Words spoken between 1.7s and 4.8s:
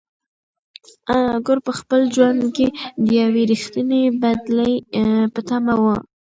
خپل ژوند کې د یوې رښتینې بدلې